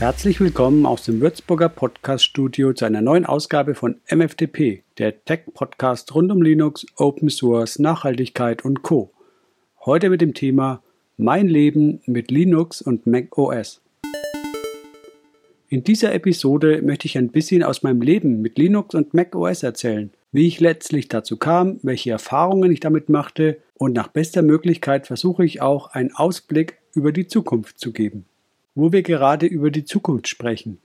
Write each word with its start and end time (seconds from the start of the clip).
Herzlich 0.00 0.40
willkommen 0.40 0.86
aus 0.86 1.04
dem 1.04 1.20
Würzburger 1.20 1.68
Podcast-Studio 1.68 2.72
zu 2.72 2.86
einer 2.86 3.02
neuen 3.02 3.26
Ausgabe 3.26 3.74
von 3.74 4.00
MFTP, 4.10 4.82
der 4.96 5.26
Tech-Podcast 5.26 6.14
rund 6.14 6.32
um 6.32 6.40
Linux, 6.40 6.86
Open 6.96 7.28
Source, 7.28 7.78
Nachhaltigkeit 7.78 8.64
und 8.64 8.80
Co. 8.80 9.10
Heute 9.84 10.08
mit 10.08 10.22
dem 10.22 10.32
Thema 10.32 10.82
Mein 11.18 11.48
Leben 11.48 12.00
mit 12.06 12.30
Linux 12.30 12.80
und 12.80 13.06
Mac 13.06 13.36
OS. 13.36 13.82
In 15.68 15.84
dieser 15.84 16.14
Episode 16.14 16.80
möchte 16.80 17.04
ich 17.04 17.18
ein 17.18 17.28
bisschen 17.28 17.62
aus 17.62 17.82
meinem 17.82 18.00
Leben 18.00 18.40
mit 18.40 18.56
Linux 18.56 18.94
und 18.94 19.12
Mac 19.12 19.34
OS 19.36 19.62
erzählen, 19.62 20.10
wie 20.32 20.46
ich 20.46 20.60
letztlich 20.60 21.08
dazu 21.08 21.36
kam, 21.36 21.78
welche 21.82 22.12
Erfahrungen 22.12 22.72
ich 22.72 22.80
damit 22.80 23.10
machte 23.10 23.58
und 23.74 23.92
nach 23.92 24.08
bester 24.08 24.40
Möglichkeit 24.40 25.06
versuche 25.06 25.44
ich 25.44 25.60
auch 25.60 25.88
einen 25.88 26.14
Ausblick 26.14 26.78
über 26.94 27.12
die 27.12 27.26
Zukunft 27.26 27.78
zu 27.78 27.92
geben 27.92 28.24
wo 28.80 28.92
wir 28.92 29.02
gerade 29.02 29.46
über 29.46 29.70
die 29.70 29.84
Zukunft 29.84 30.26
sprechen. 30.26 30.78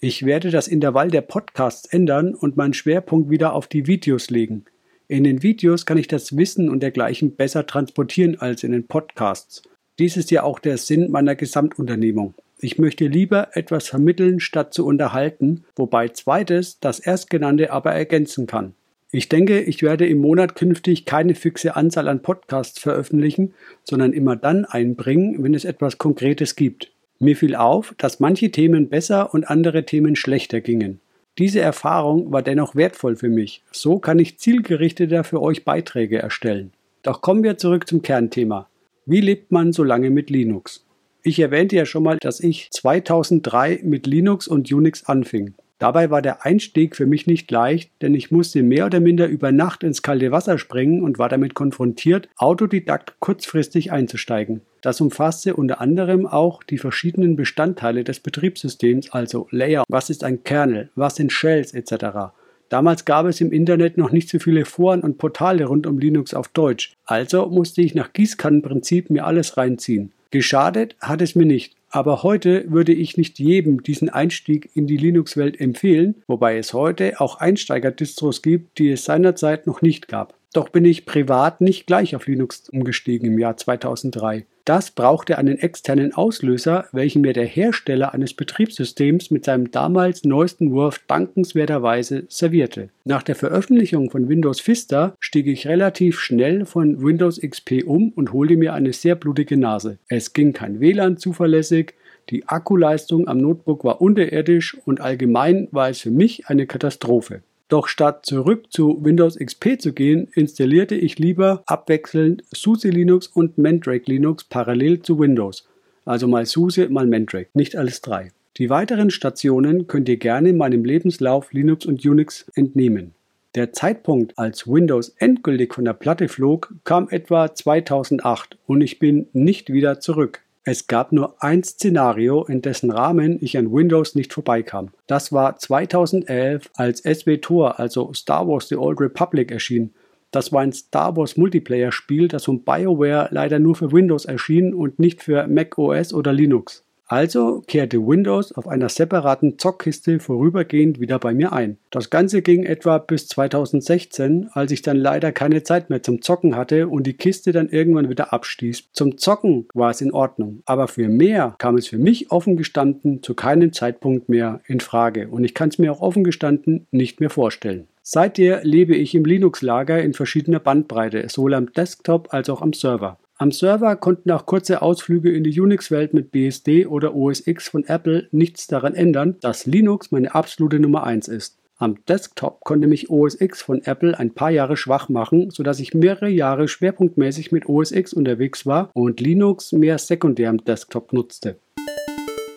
Ich 0.00 0.24
werde 0.24 0.50
das 0.50 0.68
Intervall 0.68 1.10
der 1.10 1.20
Podcasts 1.20 1.86
ändern 1.86 2.34
und 2.34 2.56
meinen 2.56 2.72
Schwerpunkt 2.72 3.30
wieder 3.30 3.52
auf 3.52 3.66
die 3.66 3.86
Videos 3.86 4.30
legen. 4.30 4.64
In 5.06 5.22
den 5.22 5.42
Videos 5.42 5.84
kann 5.84 5.98
ich 5.98 6.08
das 6.08 6.36
Wissen 6.36 6.70
und 6.70 6.82
dergleichen 6.82 7.36
besser 7.36 7.66
transportieren 7.66 8.40
als 8.40 8.64
in 8.64 8.72
den 8.72 8.86
Podcasts. 8.86 9.62
Dies 9.98 10.16
ist 10.16 10.30
ja 10.30 10.44
auch 10.44 10.60
der 10.60 10.78
Sinn 10.78 11.10
meiner 11.10 11.34
Gesamtunternehmung. 11.34 12.32
Ich 12.58 12.78
möchte 12.78 13.06
lieber 13.06 13.54
etwas 13.54 13.86
vermitteln, 13.86 14.40
statt 14.40 14.72
zu 14.72 14.86
unterhalten, 14.86 15.64
wobei 15.76 16.08
zweites 16.08 16.80
das 16.80 17.00
erstgenannte 17.00 17.70
aber 17.70 17.92
ergänzen 17.92 18.46
kann. 18.46 18.72
Ich 19.10 19.28
denke, 19.28 19.60
ich 19.60 19.82
werde 19.82 20.06
im 20.06 20.18
Monat 20.18 20.54
künftig 20.54 21.04
keine 21.04 21.34
fixe 21.34 21.76
Anzahl 21.76 22.08
an 22.08 22.22
Podcasts 22.22 22.78
veröffentlichen, 22.78 23.52
sondern 23.84 24.14
immer 24.14 24.36
dann 24.36 24.64
einbringen, 24.64 25.42
wenn 25.42 25.52
es 25.52 25.66
etwas 25.66 25.98
Konkretes 25.98 26.56
gibt. 26.56 26.91
Mir 27.22 27.36
fiel 27.36 27.54
auf, 27.54 27.94
dass 27.98 28.18
manche 28.18 28.50
Themen 28.50 28.88
besser 28.88 29.32
und 29.32 29.48
andere 29.48 29.84
Themen 29.84 30.16
schlechter 30.16 30.60
gingen. 30.60 30.98
Diese 31.38 31.60
Erfahrung 31.60 32.32
war 32.32 32.42
dennoch 32.42 32.74
wertvoll 32.74 33.14
für 33.14 33.28
mich. 33.28 33.62
So 33.70 34.00
kann 34.00 34.18
ich 34.18 34.40
zielgerichteter 34.40 35.22
für 35.22 35.40
euch 35.40 35.64
Beiträge 35.64 36.18
erstellen. 36.18 36.72
Doch 37.04 37.22
kommen 37.22 37.44
wir 37.44 37.58
zurück 37.58 37.86
zum 37.86 38.02
Kernthema. 38.02 38.68
Wie 39.06 39.20
lebt 39.20 39.52
man 39.52 39.72
so 39.72 39.84
lange 39.84 40.10
mit 40.10 40.30
Linux? 40.30 40.84
Ich 41.22 41.38
erwähnte 41.38 41.76
ja 41.76 41.86
schon 41.86 42.02
mal, 42.02 42.18
dass 42.20 42.40
ich 42.40 42.68
2003 42.72 43.82
mit 43.84 44.08
Linux 44.08 44.48
und 44.48 44.72
Unix 44.72 45.04
anfing. 45.04 45.54
Dabei 45.82 46.10
war 46.10 46.22
der 46.22 46.46
Einstieg 46.46 46.94
für 46.94 47.06
mich 47.06 47.26
nicht 47.26 47.50
leicht, 47.50 47.90
denn 48.02 48.14
ich 48.14 48.30
musste 48.30 48.62
mehr 48.62 48.86
oder 48.86 49.00
minder 49.00 49.26
über 49.26 49.50
Nacht 49.50 49.82
ins 49.82 50.00
kalte 50.00 50.30
Wasser 50.30 50.56
springen 50.56 51.02
und 51.02 51.18
war 51.18 51.28
damit 51.28 51.54
konfrontiert, 51.54 52.28
autodidakt 52.36 53.14
kurzfristig 53.18 53.90
einzusteigen. 53.90 54.60
Das 54.80 55.00
umfasste 55.00 55.56
unter 55.56 55.80
anderem 55.80 56.24
auch 56.24 56.62
die 56.62 56.78
verschiedenen 56.78 57.34
Bestandteile 57.34 58.04
des 58.04 58.20
Betriebssystems, 58.20 59.10
also 59.10 59.48
Layer, 59.50 59.82
was 59.88 60.08
ist 60.08 60.22
ein 60.22 60.44
Kernel, 60.44 60.90
was 60.94 61.16
sind 61.16 61.32
Shells 61.32 61.74
etc. 61.74 62.30
Damals 62.68 63.04
gab 63.04 63.26
es 63.26 63.40
im 63.40 63.50
Internet 63.50 63.98
noch 63.98 64.12
nicht 64.12 64.28
so 64.28 64.38
viele 64.38 64.64
Foren 64.64 65.00
und 65.00 65.18
Portale 65.18 65.64
rund 65.64 65.88
um 65.88 65.98
Linux 65.98 66.32
auf 66.32 66.46
Deutsch, 66.46 66.94
also 67.06 67.46
musste 67.46 67.82
ich 67.82 67.96
nach 67.96 68.12
Gießkannenprinzip 68.12 69.10
mir 69.10 69.26
alles 69.26 69.56
reinziehen. 69.56 70.12
Geschadet 70.30 70.94
hat 71.00 71.20
es 71.22 71.34
mir 71.34 71.44
nicht, 71.44 71.74
aber 71.92 72.22
heute 72.22 72.64
würde 72.70 72.92
ich 72.92 73.16
nicht 73.18 73.38
jedem 73.38 73.82
diesen 73.82 74.08
Einstieg 74.08 74.70
in 74.74 74.86
die 74.86 74.96
Linux-Welt 74.96 75.60
empfehlen, 75.60 76.22
wobei 76.26 76.56
es 76.56 76.72
heute 76.72 77.20
auch 77.20 77.36
Einsteiger-Distros 77.36 78.40
gibt, 78.40 78.78
die 78.78 78.90
es 78.90 79.04
seinerzeit 79.04 79.66
noch 79.66 79.82
nicht 79.82 80.08
gab. 80.08 80.34
Doch 80.54 80.70
bin 80.70 80.86
ich 80.86 81.06
privat 81.06 81.60
nicht 81.60 81.86
gleich 81.86 82.16
auf 82.16 82.26
Linux 82.26 82.68
umgestiegen 82.70 83.28
im 83.28 83.38
Jahr 83.38 83.56
2003. 83.56 84.46
Das 84.64 84.92
brauchte 84.92 85.38
einen 85.38 85.58
externen 85.58 86.14
Auslöser, 86.14 86.86
welchen 86.92 87.22
mir 87.22 87.32
der 87.32 87.46
Hersteller 87.46 88.14
eines 88.14 88.34
Betriebssystems 88.34 89.32
mit 89.32 89.44
seinem 89.44 89.72
damals 89.72 90.22
neuesten 90.22 90.70
Wurf 90.70 91.00
dankenswerterweise 91.08 92.24
servierte. 92.28 92.90
Nach 93.04 93.24
der 93.24 93.34
Veröffentlichung 93.34 94.10
von 94.10 94.28
Windows 94.28 94.64
Vista 94.66 95.16
stieg 95.18 95.48
ich 95.48 95.66
relativ 95.66 96.20
schnell 96.20 96.64
von 96.64 97.02
Windows 97.02 97.40
XP 97.40 97.82
um 97.84 98.10
und 98.10 98.32
holte 98.32 98.56
mir 98.56 98.72
eine 98.74 98.92
sehr 98.92 99.16
blutige 99.16 99.56
Nase. 99.56 99.98
Es 100.08 100.32
ging 100.32 100.52
kein 100.52 100.78
WLAN 100.78 101.16
zuverlässig, 101.16 101.94
die 102.30 102.48
Akkuleistung 102.48 103.26
am 103.26 103.38
Notebook 103.38 103.82
war 103.84 104.00
unterirdisch 104.00 104.76
und 104.84 105.00
allgemein 105.00 105.66
war 105.72 105.88
es 105.88 106.00
für 106.00 106.12
mich 106.12 106.46
eine 106.46 106.66
Katastrophe. 106.66 107.42
Doch 107.72 107.88
statt 107.88 108.26
zurück 108.26 108.66
zu 108.68 109.02
Windows 109.02 109.38
XP 109.38 109.80
zu 109.80 109.94
gehen, 109.94 110.28
installierte 110.34 110.94
ich 110.94 111.18
lieber 111.18 111.62
abwechselnd 111.64 112.42
SUSE 112.50 112.90
Linux 112.90 113.28
und 113.28 113.56
Mandrake 113.56 114.12
Linux 114.12 114.44
parallel 114.44 115.00
zu 115.00 115.18
Windows. 115.18 115.66
Also 116.04 116.28
mal 116.28 116.44
SUSE, 116.44 116.90
mal 116.90 117.06
Mandrake, 117.06 117.48
nicht 117.54 117.74
alles 117.74 118.02
drei. 118.02 118.30
Die 118.58 118.68
weiteren 118.68 119.08
Stationen 119.08 119.86
könnt 119.86 120.10
ihr 120.10 120.18
gerne 120.18 120.52
meinem 120.52 120.84
Lebenslauf 120.84 121.54
Linux 121.54 121.86
und 121.86 122.04
Unix 122.04 122.44
entnehmen. 122.54 123.14
Der 123.54 123.72
Zeitpunkt, 123.72 124.36
als 124.36 124.68
Windows 124.68 125.14
endgültig 125.16 125.72
von 125.72 125.86
der 125.86 125.94
Platte 125.94 126.28
flog, 126.28 126.74
kam 126.84 127.08
etwa 127.08 127.54
2008 127.54 128.58
und 128.66 128.82
ich 128.82 128.98
bin 128.98 129.28
nicht 129.32 129.72
wieder 129.72 129.98
zurück. 129.98 130.42
Es 130.64 130.86
gab 130.86 131.10
nur 131.10 131.42
ein 131.42 131.64
Szenario, 131.64 132.44
in 132.44 132.62
dessen 132.62 132.92
Rahmen 132.92 133.38
ich 133.40 133.58
an 133.58 133.72
Windows 133.72 134.14
nicht 134.14 134.32
vorbeikam. 134.32 134.90
Das 135.08 135.32
war 135.32 135.56
2011, 135.56 136.70
als 136.76 137.02
SWTOR, 137.02 137.80
also 137.80 138.12
Star 138.12 138.46
Wars 138.46 138.68
The 138.68 138.76
Old 138.76 139.00
Republic, 139.00 139.50
erschien. 139.50 139.92
Das 140.30 140.52
war 140.52 140.60
ein 140.60 140.72
Star 140.72 141.16
Wars 141.16 141.36
Multiplayer-Spiel, 141.36 142.28
das 142.28 142.44
von 142.44 142.62
BioWare 142.62 143.28
leider 143.32 143.58
nur 143.58 143.74
für 143.74 143.90
Windows 143.90 144.24
erschien 144.24 144.72
und 144.72 145.00
nicht 145.00 145.22
für 145.22 145.48
Mac 145.48 145.76
OS 145.78 146.14
oder 146.14 146.32
Linux. 146.32 146.84
Also 147.06 147.62
kehrte 147.66 147.98
Windows 148.06 148.52
auf 148.52 148.66
einer 148.66 148.88
separaten 148.88 149.58
Zockkiste 149.58 150.18
vorübergehend 150.18 150.98
wieder 151.00 151.18
bei 151.18 151.34
mir 151.34 151.52
ein. 151.52 151.76
Das 151.90 152.08
Ganze 152.08 152.42
ging 152.42 152.64
etwa 152.64 152.98
bis 152.98 153.28
2016, 153.28 154.48
als 154.52 154.72
ich 154.72 154.82
dann 154.82 154.96
leider 154.96 155.30
keine 155.32 155.62
Zeit 155.62 155.90
mehr 155.90 156.02
zum 156.02 156.22
Zocken 156.22 156.56
hatte 156.56 156.88
und 156.88 157.06
die 157.06 157.12
Kiste 157.12 157.52
dann 157.52 157.68
irgendwann 157.68 158.08
wieder 158.08 158.32
abstieß. 158.32 158.90
Zum 158.92 159.18
Zocken 159.18 159.66
war 159.74 159.90
es 159.90 160.00
in 160.00 160.12
Ordnung, 160.12 160.62
aber 160.64 160.88
für 160.88 161.08
mehr 161.08 161.54
kam 161.58 161.76
es 161.76 161.88
für 161.88 161.98
mich 161.98 162.30
offen 162.30 162.56
gestanden 162.56 163.22
zu 163.22 163.34
keinem 163.34 163.72
Zeitpunkt 163.72 164.28
mehr 164.28 164.60
in 164.66 164.80
Frage 164.80 165.28
und 165.28 165.44
ich 165.44 165.54
kann 165.54 165.68
es 165.68 165.78
mir 165.78 165.92
auch 165.92 166.00
offen 166.00 166.24
gestanden 166.24 166.86
nicht 166.90 167.20
mehr 167.20 167.30
vorstellen. 167.30 167.88
Seither 168.02 168.64
lebe 168.64 168.96
ich 168.96 169.14
im 169.14 169.24
Linux-Lager 169.24 170.02
in 170.02 170.12
verschiedener 170.12 170.58
Bandbreite, 170.58 171.28
sowohl 171.28 171.54
am 171.54 171.72
Desktop 171.72 172.34
als 172.34 172.50
auch 172.50 172.60
am 172.60 172.72
Server. 172.72 173.18
Am 173.42 173.50
Server 173.50 173.96
konnten 173.96 174.30
auch 174.30 174.46
kurze 174.46 174.82
Ausflüge 174.82 175.32
in 175.32 175.42
die 175.42 175.60
Unix-Welt 175.60 176.14
mit 176.14 176.30
BSD 176.30 176.86
oder 176.86 177.12
OS 177.16 177.44
X 177.44 177.66
von 177.66 177.82
Apple 177.82 178.28
nichts 178.30 178.68
daran 178.68 178.94
ändern, 178.94 179.34
dass 179.40 179.66
Linux 179.66 180.12
meine 180.12 180.32
absolute 180.32 180.78
Nummer 180.78 181.02
1 181.02 181.26
ist. 181.26 181.58
Am 181.76 181.96
Desktop 182.06 182.60
konnte 182.60 182.86
mich 182.86 183.10
OS 183.10 183.40
X 183.40 183.60
von 183.60 183.82
Apple 183.82 184.16
ein 184.16 184.32
paar 184.32 184.52
Jahre 184.52 184.76
schwach 184.76 185.08
machen, 185.08 185.50
sodass 185.50 185.80
ich 185.80 185.92
mehrere 185.92 186.28
Jahre 186.28 186.68
schwerpunktmäßig 186.68 187.50
mit 187.50 187.68
OS 187.68 187.90
X 187.90 188.12
unterwegs 188.12 188.64
war 188.64 188.92
und 188.94 189.20
Linux 189.20 189.72
mehr 189.72 189.98
sekundär 189.98 190.48
am 190.48 190.58
Desktop 190.58 191.12
nutzte. 191.12 191.56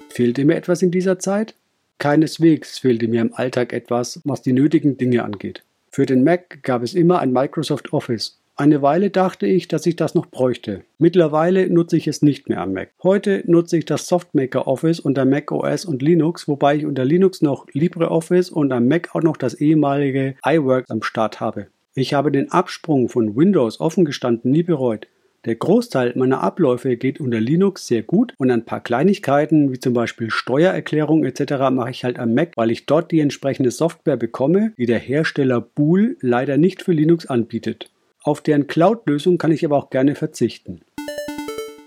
Fehlte 0.09 0.46
mir 0.46 0.56
etwas 0.56 0.84
in 0.84 0.91
dieser 0.91 1.17
Zeit? 1.17 1.56
Keineswegs 1.97 2.78
fehlte 2.78 3.07
mir 3.07 3.22
im 3.22 3.34
Alltag 3.34 3.73
etwas, 3.73 4.22
was 4.23 4.44
die 4.44 4.53
nötigen 4.53 4.97
Dinge 4.97 5.23
angeht. 5.23 5.63
Für 5.90 6.06
den 6.06 6.23
Mac 6.23 6.62
gab 6.62 6.84
es 6.84 6.94
immer 6.94 7.22
ein 7.22 7.34
Microsoft 7.34 7.91
Office 7.91 8.38
eine 8.57 8.81
Weile 8.81 9.09
dachte 9.09 9.47
ich, 9.47 9.67
dass 9.67 9.85
ich 9.85 9.97
das 9.97 10.16
noch 10.16 10.27
bräuchte. 10.27 10.83
Mittlerweile 10.97 11.69
nutze 11.69 11.97
ich 11.97 12.07
es 12.07 12.21
nicht 12.21 12.47
mehr 12.47 12.61
am 12.61 12.71
Mac. 12.71 12.91
Heute 13.03 13.43
nutze 13.45 13.77
ich 13.77 13.83
das 13.83 14.07
Softmaker 14.07 14.66
Office 14.66 15.01
unter 15.01 15.25
Mac 15.25 15.51
OS 15.51 15.83
und 15.83 16.01
Linux, 16.01 16.47
wobei 16.47 16.77
ich 16.77 16.85
unter 16.85 17.03
Linux 17.03 17.41
noch 17.41 17.67
LibreOffice 17.73 18.49
und 18.49 18.71
am 18.71 18.88
Mac 18.88 19.13
auch 19.13 19.21
noch 19.21 19.35
das 19.35 19.55
ehemalige 19.55 20.35
iWorks 20.45 20.89
am 20.89 21.03
Start 21.03 21.41
habe. 21.41 21.67
Ich 21.95 22.13
habe 22.13 22.31
den 22.31 22.49
Absprung 22.49 23.09
von 23.09 23.35
Windows 23.35 23.81
offen 23.81 24.05
gestanden 24.05 24.52
nie 24.52 24.63
bereut. 24.63 25.07
Der 25.43 25.55
Großteil 25.55 26.13
meiner 26.16 26.41
Abläufe 26.41 26.96
geht 26.96 27.19
unter 27.19 27.40
Linux 27.40 27.85
sehr 27.87 28.03
gut 28.03 28.34
und 28.37 28.49
ein 28.49 28.66
paar 28.66 28.79
Kleinigkeiten 28.79 29.72
wie 29.72 29.79
zum 29.79 29.93
Beispiel 29.93 30.31
Steuererklärung 30.31 31.23
etc. 31.23 31.69
mache 31.72 31.91
ich 31.91 32.03
halt 32.03 32.17
am 32.19 32.34
Mac, 32.34 32.53
weil 32.55 32.72
ich 32.72 32.85
dort 32.85 33.11
die 33.11 33.19
entsprechende 33.19 33.69
Software 33.69 34.17
bekomme, 34.17 34.73
die 34.78 34.85
der 34.87 34.99
Hersteller 34.99 35.61
Bool 35.61 36.17
leider 36.22 36.57
nicht 36.57 36.81
für 36.81 36.93
Linux 36.93 37.28
anbietet. 37.28 37.91
Auf 38.25 38.41
deren 38.41 38.66
Cloud-Lösung 38.66 39.37
kann 39.37 39.51
ich 39.51 39.63
aber 39.63 39.77
auch 39.77 39.91
gerne 39.91 40.16
verzichten. 40.16 40.81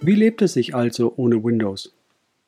Wie 0.01 0.15
lebt 0.15 0.41
es 0.41 0.53
sich 0.53 0.73
also 0.73 1.13
ohne 1.17 1.43
Windows? 1.43 1.93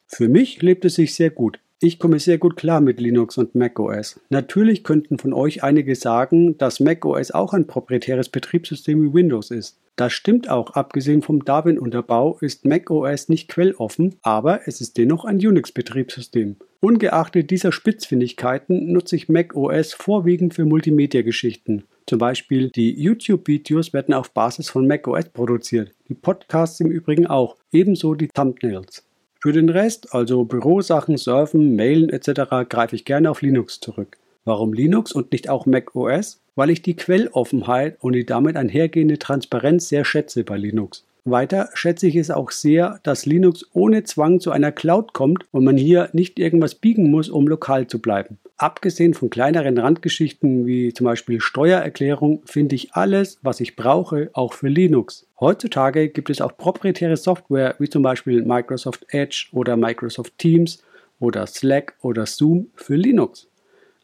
Für 0.06 0.28
mich 0.28 0.62
lebt 0.62 0.84
es 0.84 0.94
sich 0.94 1.16
sehr 1.16 1.30
gut. 1.30 1.58
Ich 1.80 1.98
komme 1.98 2.20
sehr 2.20 2.38
gut 2.38 2.56
klar 2.56 2.80
mit 2.80 3.00
Linux 3.00 3.36
und 3.36 3.56
macOS. 3.56 4.20
Natürlich 4.28 4.84
könnten 4.84 5.18
von 5.18 5.32
euch 5.32 5.64
einige 5.64 5.96
sagen, 5.96 6.56
dass 6.56 6.78
macOS 6.78 7.32
auch 7.32 7.52
ein 7.52 7.66
proprietäres 7.66 8.28
Betriebssystem 8.28 9.02
wie 9.02 9.12
Windows 9.12 9.50
ist. 9.50 9.76
Das 9.96 10.12
stimmt 10.12 10.48
auch, 10.48 10.70
abgesehen 10.74 11.22
vom 11.22 11.44
Darwin-Unterbau 11.44 12.38
ist 12.40 12.64
macOS 12.64 13.28
nicht 13.28 13.48
quelloffen, 13.48 14.14
aber 14.22 14.68
es 14.68 14.80
ist 14.80 14.98
dennoch 14.98 15.24
ein 15.24 15.44
Unix-Betriebssystem. 15.44 16.54
Ungeachtet 16.78 17.50
dieser 17.50 17.72
Spitzfindigkeiten 17.72 18.92
nutze 18.92 19.16
ich 19.16 19.28
macOS 19.28 19.94
vorwiegend 19.94 20.54
für 20.54 20.64
Multimedia-Geschichten. 20.64 21.82
Zum 22.10 22.18
Beispiel 22.18 22.70
die 22.70 23.00
YouTube-Videos 23.00 23.92
werden 23.92 24.14
auf 24.14 24.32
Basis 24.32 24.68
von 24.68 24.88
macOS 24.88 25.28
produziert, 25.28 25.92
die 26.08 26.14
Podcasts 26.14 26.80
im 26.80 26.90
Übrigen 26.90 27.28
auch, 27.28 27.54
ebenso 27.70 28.16
die 28.16 28.26
Thumbnails. 28.26 29.04
Für 29.40 29.52
den 29.52 29.68
Rest, 29.68 30.12
also 30.12 30.42
Bürosachen, 30.42 31.16
Surfen, 31.16 31.76
Mailen 31.76 32.10
etc., 32.10 32.68
greife 32.68 32.96
ich 32.96 33.04
gerne 33.04 33.30
auf 33.30 33.42
Linux 33.42 33.78
zurück. 33.78 34.16
Warum 34.44 34.72
Linux 34.72 35.12
und 35.12 35.30
nicht 35.30 35.48
auch 35.48 35.66
Mac 35.66 35.94
OS? 35.94 36.40
Weil 36.56 36.70
ich 36.70 36.82
die 36.82 36.96
Quelloffenheit 36.96 37.96
und 38.00 38.14
die 38.14 38.26
damit 38.26 38.56
einhergehende 38.56 39.20
Transparenz 39.20 39.88
sehr 39.88 40.04
schätze 40.04 40.42
bei 40.42 40.56
Linux. 40.56 41.06
Weiter 41.24 41.68
schätze 41.74 42.08
ich 42.08 42.16
es 42.16 42.32
auch 42.32 42.50
sehr, 42.50 42.98
dass 43.04 43.24
Linux 43.24 43.66
ohne 43.72 44.02
Zwang 44.02 44.40
zu 44.40 44.50
einer 44.50 44.72
Cloud 44.72 45.12
kommt 45.12 45.44
und 45.52 45.62
man 45.62 45.76
hier 45.76 46.08
nicht 46.12 46.40
irgendwas 46.40 46.74
biegen 46.74 47.08
muss, 47.08 47.28
um 47.28 47.46
lokal 47.46 47.86
zu 47.86 48.00
bleiben. 48.00 48.38
Abgesehen 48.60 49.14
von 49.14 49.30
kleineren 49.30 49.78
Randgeschichten 49.78 50.66
wie 50.66 50.92
zum 50.92 51.06
Beispiel 51.06 51.40
Steuererklärung 51.40 52.42
finde 52.44 52.74
ich 52.74 52.92
alles, 52.92 53.38
was 53.40 53.58
ich 53.60 53.74
brauche, 53.74 54.28
auch 54.34 54.52
für 54.52 54.68
Linux. 54.68 55.26
Heutzutage 55.40 56.10
gibt 56.10 56.28
es 56.28 56.42
auch 56.42 56.54
proprietäre 56.58 57.16
Software 57.16 57.74
wie 57.78 57.88
zum 57.88 58.02
Beispiel 58.02 58.42
Microsoft 58.42 59.06
Edge 59.08 59.46
oder 59.52 59.78
Microsoft 59.78 60.36
Teams 60.36 60.82
oder 61.20 61.46
Slack 61.46 61.94
oder 62.02 62.26
Zoom 62.26 62.66
für 62.74 62.96
Linux. 62.96 63.48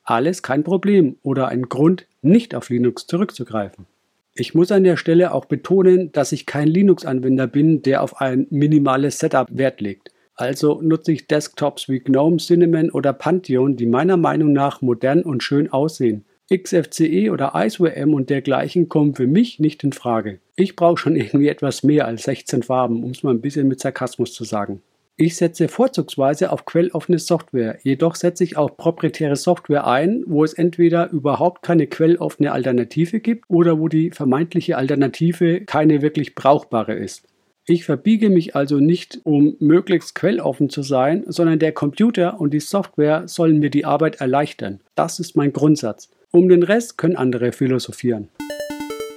Alles 0.04 0.42
kein 0.42 0.64
Problem 0.64 1.16
oder 1.22 1.48
ein 1.48 1.64
Grund, 1.68 2.06
nicht 2.22 2.54
auf 2.54 2.70
Linux 2.70 3.06
zurückzugreifen. 3.06 3.84
Ich 4.32 4.54
muss 4.54 4.72
an 4.72 4.84
der 4.84 4.96
Stelle 4.96 5.34
auch 5.34 5.44
betonen, 5.44 6.12
dass 6.12 6.32
ich 6.32 6.46
kein 6.46 6.68
Linux-Anwender 6.68 7.46
bin, 7.46 7.82
der 7.82 8.02
auf 8.02 8.22
ein 8.22 8.46
minimales 8.48 9.18
Setup 9.18 9.48
Wert 9.50 9.82
legt. 9.82 10.12
Also 10.36 10.80
nutze 10.82 11.12
ich 11.12 11.26
Desktops 11.26 11.88
wie 11.88 12.00
GNOME, 12.00 12.36
Cinnamon 12.36 12.90
oder 12.90 13.14
Pantheon, 13.14 13.76
die 13.76 13.86
meiner 13.86 14.18
Meinung 14.18 14.52
nach 14.52 14.82
modern 14.82 15.22
und 15.22 15.42
schön 15.42 15.72
aussehen. 15.72 16.26
XFCE 16.52 17.30
oder 17.30 17.52
IceWM 17.56 18.14
und 18.14 18.30
dergleichen 18.30 18.88
kommen 18.88 19.14
für 19.14 19.26
mich 19.26 19.58
nicht 19.58 19.82
in 19.82 19.92
Frage. 19.92 20.38
Ich 20.54 20.76
brauche 20.76 20.98
schon 20.98 21.16
irgendwie 21.16 21.48
etwas 21.48 21.82
mehr 21.82 22.06
als 22.06 22.24
16 22.24 22.62
Farben, 22.62 23.02
um 23.02 23.10
es 23.10 23.22
mal 23.22 23.30
ein 23.30 23.40
bisschen 23.40 23.66
mit 23.66 23.80
Sarkasmus 23.80 24.32
zu 24.32 24.44
sagen. 24.44 24.82
Ich 25.18 25.36
setze 25.36 25.68
vorzugsweise 25.68 26.52
auf 26.52 26.66
quelloffene 26.66 27.18
Software, 27.18 27.78
jedoch 27.82 28.16
setze 28.16 28.44
ich 28.44 28.58
auch 28.58 28.76
proprietäre 28.76 29.36
Software 29.36 29.86
ein, 29.86 30.22
wo 30.26 30.44
es 30.44 30.52
entweder 30.52 31.10
überhaupt 31.10 31.62
keine 31.62 31.86
quelloffene 31.86 32.52
Alternative 32.52 33.20
gibt 33.20 33.48
oder 33.48 33.80
wo 33.80 33.88
die 33.88 34.10
vermeintliche 34.10 34.76
Alternative 34.76 35.62
keine 35.62 36.02
wirklich 36.02 36.34
brauchbare 36.34 36.92
ist. 36.92 37.26
Ich 37.68 37.84
verbiege 37.84 38.30
mich 38.30 38.54
also 38.54 38.78
nicht, 38.78 39.20
um 39.24 39.56
möglichst 39.58 40.14
quelloffen 40.14 40.70
zu 40.70 40.82
sein, 40.82 41.24
sondern 41.26 41.58
der 41.58 41.72
Computer 41.72 42.40
und 42.40 42.54
die 42.54 42.60
Software 42.60 43.26
sollen 43.26 43.58
mir 43.58 43.70
die 43.70 43.84
Arbeit 43.84 44.20
erleichtern. 44.20 44.78
Das 44.94 45.18
ist 45.18 45.34
mein 45.34 45.52
Grundsatz. 45.52 46.08
Um 46.30 46.48
den 46.48 46.62
Rest 46.62 46.96
können 46.96 47.16
andere 47.16 47.50
philosophieren. 47.50 48.28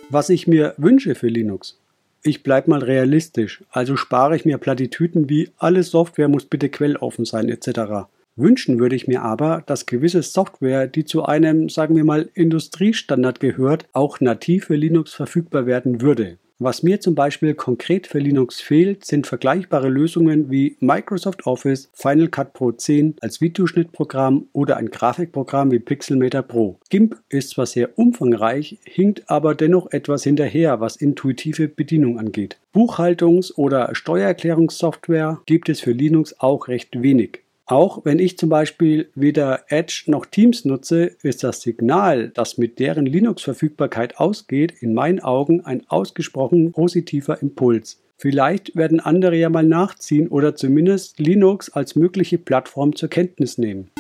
Was 0.10 0.32
ich 0.32 0.48
mir 0.48 0.74
wünsche 0.78 1.14
für 1.14 1.28
Linux. 1.28 1.80
Ich 2.24 2.42
bleibe 2.42 2.72
mal 2.72 2.82
realistisch, 2.84 3.64
also 3.70 3.96
spare 3.96 4.36
ich 4.36 4.46
mir 4.46 4.58
Plattitüten 4.58 5.30
wie 5.30 5.52
alle 5.60 5.84
Software 5.84 6.28
muss 6.28 6.46
bitte 6.46 6.70
quelloffen 6.70 7.26
sein 7.26 7.50
etc. 7.50 8.10
Wünschen 8.36 8.80
würde 8.80 8.96
ich 8.96 9.08
mir 9.08 9.22
aber, 9.22 9.62
dass 9.68 9.86
gewisse 9.86 10.24
Software, 10.24 10.88
die 10.88 11.06
zu 11.06 11.24
einem, 11.24 11.70
sagen 11.70 11.96
wir 11.96 12.04
mal, 12.04 12.30
Industriestandard 12.34 13.40
gehört, 13.40 13.86
auch 13.94 14.20
nativ 14.22 14.66
für 14.66 14.76
Linux 14.76 15.14
verfügbar 15.14 15.68
werden 15.68 16.02
würde. 16.02 16.40
Was 16.62 16.84
mir 16.84 17.00
zum 17.00 17.16
Beispiel 17.16 17.54
konkret 17.54 18.06
für 18.06 18.20
Linux 18.20 18.60
fehlt, 18.60 19.06
sind 19.06 19.28
vergleichbare 19.28 19.88
Lösungen 19.88 20.52
wie 20.52 20.76
Microsoft 20.82 21.48
Office, 21.48 21.90
Final 21.94 22.28
Cut 22.28 22.52
Pro 22.52 22.74
10 22.74 23.16
als 23.22 23.40
Videoschnittprogramm 23.40 24.48
oder 24.52 24.76
ein 24.76 24.92
Grafikprogramm 24.92 25.72
wie 25.72 25.80
Pixelmator 25.80 26.42
Pro. 26.42 26.78
GIMP 26.90 27.16
ist 27.30 27.52
zwar 27.52 27.66
sehr 27.66 27.98
umfangreich, 27.98 28.78
hinkt 28.84 29.30
aber 29.30 29.56
dennoch 29.56 29.90
etwas 29.92 30.26
hinterher, 30.26 30.82
was 30.82 30.98
intuitive 30.98 31.70
Bedienung 31.70 32.20
angeht. 32.20 32.60
Buchhaltungs- 32.76 33.54
oder 33.56 33.96
Steuererklärungssoftware 33.96 35.40
gibt 35.46 35.70
es 35.70 35.80
für 35.80 35.94
Linux 35.94 36.42
auch 36.42 36.68
recht 36.68 37.02
wenig. 37.02 37.40
Auch 37.72 38.04
wenn 38.04 38.18
ich 38.18 38.36
zum 38.40 38.50
Beispiel 38.50 39.10
weder 39.14 39.66
Edge 39.68 40.06
noch 40.08 40.26
Teams 40.26 40.66
nutze, 40.66 41.12
ist 41.22 41.44
das 41.44 41.62
Signal, 41.62 42.30
das 42.30 42.58
mit 42.58 42.80
deren 42.80 43.06
Linux-Verfügbarkeit 43.06 44.18
ausgeht, 44.18 44.74
in 44.80 44.96
meinen 44.96 45.20
Augen 45.20 45.62
ein 45.62 45.84
ausgesprochen 45.88 46.72
positiver 46.72 47.40
Impuls. 47.44 48.02
Vielleicht 48.18 48.76
werden 48.76 49.00
andere 49.00 49.36
ja 49.36 49.50
mal 49.50 49.64
nachziehen 49.64 50.30
oder 50.30 50.56
zumindest 50.56 51.20
Linux 51.20 51.70
als 51.70 51.96
mögliche 51.96 52.40
Plattform 52.40 52.96
zur 52.96 53.10
Kenntnis 53.10 53.60
nehmen. 53.60 53.92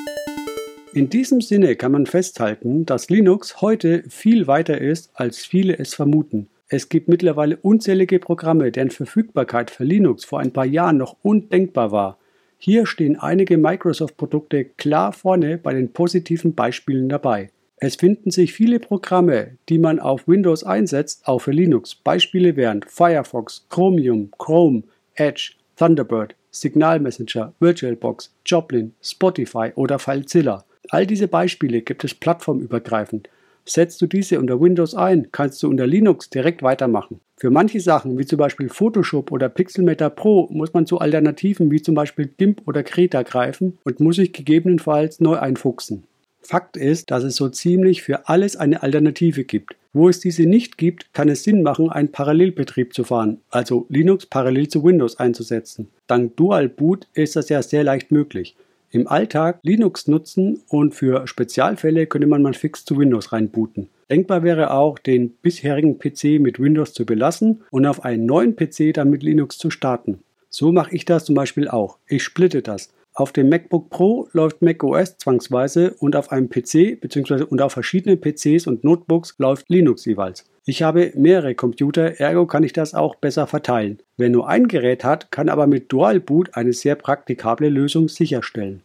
In 0.92 1.12
diesem 1.12 1.39
Sinne 1.39 1.75
kann 1.75 1.92
man 1.92 2.07
festhalten, 2.07 2.88
dass 2.88 3.12
Linux 3.12 3.62
heute 3.62 4.01
viel 4.10 4.48
weiter 4.48 4.81
ist, 4.81 5.12
als 5.13 5.45
viele 5.45 5.77
es 5.77 5.94
vermuten. 5.94 6.48
Es 6.69 6.89
gibt 6.89 7.07
mittlerweile 7.07 7.57
unzählige 7.57 8.18
Programme, 8.18 8.72
deren 8.72 8.89
Verfügbarkeit 8.89 9.69
für 9.69 9.83
Linux 9.83 10.25
vor 10.25 10.39
ein 10.39 10.54
paar 10.54 10.65
Jahren 10.65 10.98
noch 10.98 11.18
undenkbar 11.22 11.92
war. 11.92 12.18
Hier 12.62 12.86
stehen 12.86 13.18
einige 13.18 13.58
Microsoft-Produkte 13.58 14.66
klar 14.66 15.14
vorne 15.14 15.58
bei 15.58 15.74
den 15.74 15.94
positiven 15.94 16.56
Beispielen 16.56 17.08
dabei. 17.08 17.52
Es 17.78 17.96
finden 17.96 18.32
sich 18.32 18.52
viele 18.52 18.82
Programme, 18.82 19.58
die 19.70 19.78
man 19.78 20.02
auf 20.02 20.28
Windows 20.28 20.66
einsetzt, 20.66 21.26
auch 21.26 21.40
für 21.40 21.52
Linux. 21.52 21.96
Beispiele 21.96 22.58
wären 22.58 22.84
Firefox, 22.84 23.66
Chromium, 23.70 24.32
Chrome, 24.38 24.84
Edge, 25.16 25.54
Thunderbird, 25.78 26.36
Signal 26.52 27.00
Messenger, 27.00 27.54
VirtualBox, 27.62 28.36
Joplin, 28.46 28.94
Spotify 29.02 29.72
oder 29.76 29.98
FileZilla. 29.98 30.66
All 30.90 31.08
diese 31.08 31.30
Beispiele 31.30 31.82
gibt 31.82 32.04
es 32.04 32.14
plattformübergreifend. 32.14 33.30
Setzt 33.69 34.01
du 34.01 34.07
diese 34.07 34.39
unter 34.39 34.60
Windows 34.60 34.95
ein, 34.95 35.31
kannst 35.31 35.62
du 35.62 35.69
unter 35.69 35.86
Linux 35.86 36.31
direkt 36.31 36.63
weitermachen. 36.63 37.19
Für 37.38 37.51
manche 37.51 37.80
Sachen, 37.80 38.18
wie 38.18 38.25
zum 38.25 38.39
Beispiel 38.39 38.68
Photoshop 38.68 39.31
oder 39.31 39.48
Pixelmator 39.48 40.10
Pro, 40.10 40.48
muss 40.51 40.74
man 40.74 40.88
zu 40.88 40.98
Alternativen 40.98 41.69
wie 41.69 41.80
zum 41.80 41.94
Beispiel 41.94 42.27
GIMP 42.36 42.68
oder 42.68 42.81
Krita 42.81 43.21
greifen 43.21 43.77
und 43.83 44.00
muss 44.00 44.16
sich 44.16 44.33
gegebenenfalls 44.33 45.19
neu 45.19 45.38
einfuchsen. 45.38 46.04
Fakt 46.42 46.77
ist, 46.77 47.12
dass 47.12 47.24
es 47.24 47.36
so 47.36 47.48
ziemlich 47.48 48.01
für 48.01 48.27
alles 48.27 48.56
eine 48.56 48.81
Alternative 48.81 49.44
gibt. 49.44 49.75
Wo 49.94 50.10
es 50.10 50.19
diese 50.19 50.48
nicht 50.48 50.80
gibt, 50.80 51.13
kann 51.13 51.30
es 51.30 51.44
Sinn 51.44 51.62
machen, 51.62 51.92
einen 51.92 52.12
Parallelbetrieb 52.12 52.95
zu 52.95 53.04
fahren, 53.04 53.38
also 53.51 53.86
Linux 53.89 54.25
parallel 54.25 54.68
zu 54.68 54.83
Windows 54.83 55.19
einzusetzen. 55.19 55.89
Dank 56.07 56.36
Dual 56.38 56.69
Boot 56.69 57.07
ist 57.13 57.36
das 57.36 57.50
ja 57.50 57.62
sehr 57.62 57.83
leicht 57.83 58.12
möglich. 58.12 58.56
Im 58.91 59.07
Alltag 59.07 59.59
Linux 59.62 60.07
nutzen 60.07 60.62
und 60.68 60.95
für 60.95 61.27
Spezialfälle 61.27 62.07
könnte 62.07 62.27
man 62.27 62.41
mal 62.41 62.56
fix 62.56 62.86
zu 62.86 62.97
Windows 62.97 63.31
reinbooten. 63.31 63.89
Denkbar 64.09 64.41
wäre 64.41 64.71
auch, 64.71 64.97
den 64.97 65.30
bisherigen 65.44 66.00
PC 66.00 66.39
mit 66.39 66.60
Windows 66.60 66.93
zu 66.93 67.05
belassen 67.05 67.62
und 67.69 67.86
auf 67.86 68.03
einen 68.03 68.25
neuen 68.25 68.55
PC 68.55 68.93
dann 68.93 69.12
mit 69.12 69.22
Linux 69.22 69.60
zu 69.60 69.69
starten. 69.69 70.24
So 70.50 70.72
mache 70.72 70.96
ich 70.96 71.05
das 71.05 71.25
zum 71.25 71.36
Beispiel 71.36 71.67
auch. 71.67 72.00
Ich 72.08 72.24
splitte 72.24 72.63
das. 72.63 72.89
Auf 73.20 73.34
dem 73.34 73.50
MacBook 73.50 73.90
Pro 73.90 74.30
läuft 74.32 74.62
macOS 74.62 75.18
zwangsweise 75.18 75.94
und 76.00 76.16
auf 76.16 76.32
einem 76.32 76.50
PC 76.50 77.02
bzw. 77.02 77.44
und 77.44 77.62
auf 77.62 77.74
verschiedenen 77.74 78.22
PCs 78.22 78.66
und 78.66 78.86
Notebooks 78.86 79.36
läuft 79.40 79.70
Linux 79.70 80.06
jeweils. 80.06 80.46
Ich 80.64 80.84
habe 80.84 81.12
mehrere 81.18 81.54
Computer, 81.54 82.18
ergo 82.22 82.46
kann 82.46 82.64
ich 82.64 82.72
das 82.72 82.94
auch 82.94 83.16
besser 83.16 83.46
verteilen. 83.46 84.00
Wer 84.16 84.30
nur 84.30 84.48
ein 84.48 84.70
Gerät 84.70 85.04
hat, 85.04 85.32
kann 85.32 85.50
aber 85.50 85.68
mit 85.68 85.92
Dual 85.92 86.22
Boot 86.22 86.56
eine 86.56 86.72
sehr 86.72 86.96
praktikable 86.96 87.68
Lösung 87.68 88.08
sicherstellen. 88.08 88.84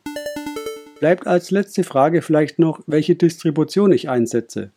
Bleibt 0.99 1.29
als 1.29 1.53
letzte 1.53 1.85
Frage 1.85 2.21
vielleicht 2.21 2.59
noch, 2.59 2.81
welche 2.88 3.14
Distribution 3.14 3.93
ich 3.93 4.09
einsetze. 4.09 4.73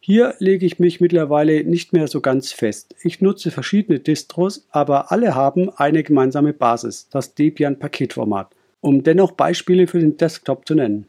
Hier 0.00 0.34
lege 0.38 0.64
ich 0.64 0.78
mich 0.78 1.02
mittlerweile 1.02 1.62
nicht 1.64 1.92
mehr 1.92 2.08
so 2.08 2.22
ganz 2.22 2.52
fest. 2.52 2.94
Ich 3.02 3.20
nutze 3.20 3.50
verschiedene 3.50 4.00
Distros, 4.00 4.66
aber 4.70 5.12
alle 5.12 5.34
haben 5.34 5.68
eine 5.76 6.02
gemeinsame 6.02 6.54
Basis, 6.54 7.10
das 7.10 7.34
Debian-Paketformat, 7.34 8.54
um 8.84 9.02
dennoch 9.02 9.32
Beispiele 9.32 9.86
für 9.86 9.98
den 9.98 10.18
Desktop 10.18 10.68
zu 10.68 10.74
nennen. 10.74 11.06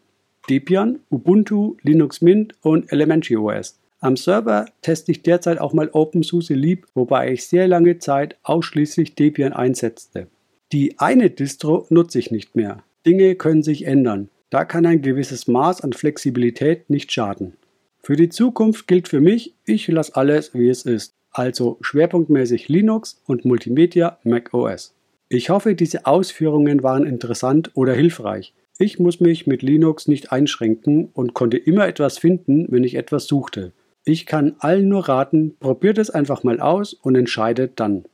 Debian, 0.50 1.00
Ubuntu, 1.12 1.76
Linux 1.82 2.22
Mint 2.22 2.54
und 2.62 2.90
Elementary 2.92 3.36
OS. 3.36 3.78
Am 4.00 4.16
Server 4.16 4.66
teste 4.82 5.12
ich 5.12 5.24
derzeit 5.24 5.60
auch 5.60 5.74
mal 5.74 5.90
OpenSUSE 5.92 6.54
Leap, 6.54 6.86
wobei 6.94 7.34
ich 7.34 7.46
sehr 7.46 7.68
lange 7.68 8.00
Zeit 8.00 8.38
ausschließlich 8.44 9.16
Debian 9.16 9.52
einsetzte. 9.52 10.28
Die 10.72 11.00
eine 11.00 11.30
Distro 11.30 11.86
nutze 11.90 12.20
ich 12.20 12.32
nicht 12.32 12.56
mehr. 12.56 12.82
Dinge 13.06 13.36
können 13.36 13.64
sich 13.64 13.86
ändern. 13.86 14.30
Da 14.50 14.64
kann 14.64 14.86
ein 14.86 15.02
gewisses 15.02 15.48
Maß 15.48 15.82
an 15.82 15.92
Flexibilität 15.92 16.90
nicht 16.90 17.12
schaden. 17.12 17.58
Für 18.02 18.16
die 18.16 18.30
Zukunft 18.30 18.88
gilt 18.88 19.10
für 19.10 19.20
mich, 19.20 19.54
ich 19.66 19.90
lasse 19.90 20.16
alles 20.16 20.54
wie 20.54 20.70
es 20.70 20.84
ist. 20.84 21.14
Also 21.32 21.78
schwerpunktmäßig 21.82 22.70
Linux 22.70 23.22
und 23.26 23.44
Multimedia 23.44 24.18
Mac 24.24 24.54
OS. 24.54 24.95
Ich 25.28 25.50
hoffe, 25.50 25.76
diese 25.76 26.06
Ausführungen 26.06 26.84
waren 26.84 27.06
interessant 27.06 27.72
oder 27.74 27.94
hilfreich. 27.94 28.54
Ich 28.78 29.00
muss 29.00 29.20
mich 29.20 29.48
mit 29.48 29.62
Linux 29.62 30.08
nicht 30.08 30.32
einschränken 30.32 31.10
und 31.14 31.34
konnte 31.34 31.58
immer 31.58 31.88
etwas 31.88 32.18
finden, 32.18 32.68
wenn 32.70 32.84
ich 32.84 32.96
etwas 32.96 33.26
suchte. 33.26 33.72
Ich 34.04 34.26
kann 34.26 34.56
allen 34.60 34.88
nur 34.88 35.10
raten, 35.10 35.56
probiert 35.60 35.98
es 35.98 36.12
einfach 36.12 36.44
mal 36.44 36.60
aus 36.60 36.94
und 36.94 37.16
entscheidet 37.16 37.80
dann. 37.80 38.06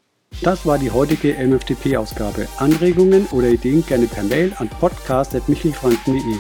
Das 0.42 0.66
war 0.66 0.78
die 0.78 0.92
heutige 0.92 1.34
MFTP-Ausgabe. 1.34 2.48
Anregungen 2.58 3.28
oder 3.34 3.50
Ideen 3.50 3.86
gerne 3.86 4.08
per 4.08 4.24
Mail 4.24 4.54
an 4.58 4.70
podcast.michelfranken.de. 4.70 6.36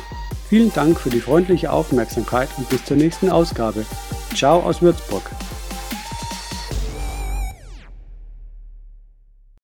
Vielen 0.47 0.71
Dank 0.73 0.99
für 0.99 1.09
die 1.09 1.19
freundliche 1.19 1.71
Aufmerksamkeit 1.71 2.49
und 2.57 2.69
bis 2.69 2.85
zur 2.85 2.97
nächsten 2.97 3.29
Ausgabe. 3.29 3.85
Ciao 4.33 4.61
aus 4.61 4.81
Würzburg. 4.81 5.23